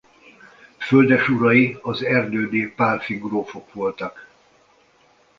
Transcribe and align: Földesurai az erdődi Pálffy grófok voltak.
Földesurai 0.77 1.77
az 1.81 2.03
erdődi 2.03 2.73
Pálffy 2.75 3.13
grófok 3.17 3.73
voltak. 3.73 4.27